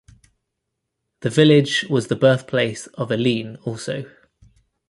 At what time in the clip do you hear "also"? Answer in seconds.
3.65-4.09